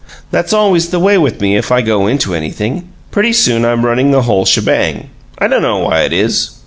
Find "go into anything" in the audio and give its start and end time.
1.83-2.89